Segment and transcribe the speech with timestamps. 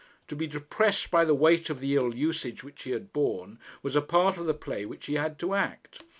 [0.29, 3.95] To be depressed by the weight of the ill usage which he had borne was
[3.95, 6.01] a part of the play which he had to act.